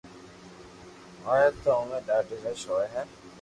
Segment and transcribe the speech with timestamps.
[1.25, 3.01] ھوئي تو اووي ڌاڌي رݾ ھوئي ھي